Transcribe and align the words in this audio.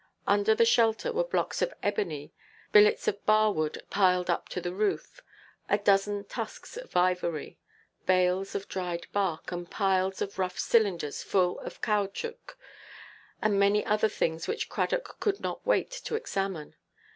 Under 0.25 0.55
the 0.55 0.65
shelter 0.65 1.11
were 1.11 1.23
blocks 1.23 1.61
of 1.61 1.75
ebony, 1.83 2.33
billets 2.71 3.07
of 3.07 3.23
bar–wood 3.27 3.83
piled 3.91 4.31
up 4.31 4.49
to 4.49 4.59
the 4.59 4.73
roof, 4.73 5.21
a 5.69 5.77
dozen 5.77 6.23
tusks 6.23 6.75
of 6.75 6.97
ivory, 6.97 7.59
bales 8.07 8.55
of 8.55 8.67
dried 8.67 9.05
bark, 9.11 9.51
and 9.51 9.69
piles 9.69 10.19
of 10.19 10.39
rough 10.39 10.57
cylinders 10.57 11.21
full 11.21 11.59
of 11.59 11.81
caoutchouc, 11.81 12.57
and 13.43 13.59
many 13.59 13.85
other 13.85 14.09
things 14.09 14.47
which 14.47 14.69
Cradock 14.69 15.19
could 15.19 15.39
not 15.39 15.63
wait 15.67 15.91
to 15.91 16.15
examine. 16.15 16.75